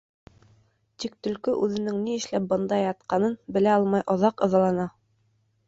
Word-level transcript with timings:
Тик 1.03 1.17
төлкө 1.27 1.53
үҙенең 1.67 1.99
ни 2.07 2.17
эшләп 2.21 2.49
бында 2.55 2.81
ятҡанын 2.85 3.39
белә 3.59 3.77
алмай 3.77 4.07
оҙаҡ 4.17 4.45
ыҙалана. 4.49 4.91